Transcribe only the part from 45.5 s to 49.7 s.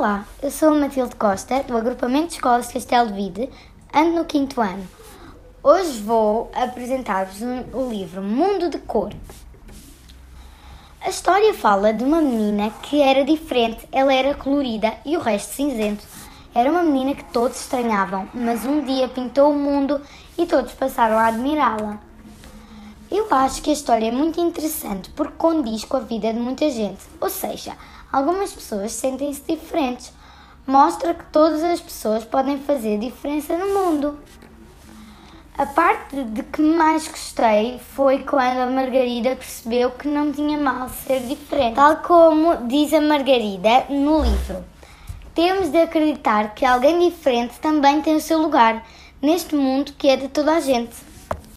de acreditar que alguém diferente também tem o seu lugar neste